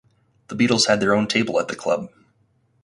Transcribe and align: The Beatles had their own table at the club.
The 0.47 0.55
Beatles 0.55 0.87
had 0.87 0.99
their 0.99 1.13
own 1.13 1.27
table 1.27 1.59
at 1.59 1.67
the 1.67 1.75
club. 1.75 2.09